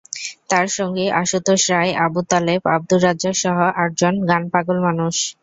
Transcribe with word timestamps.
তাঁর 0.49 0.67
সঙ্গী 0.77 1.05
আশুতোষ 1.21 1.61
রায়, 1.71 1.91
আবু 2.05 2.19
তালেব, 2.29 2.61
আবদুর 2.75 3.01
রাজ্জাকসহ 3.05 3.55
আটজন 3.81 4.15
গানপাগল 4.29 4.77
মানুষ। 4.87 5.15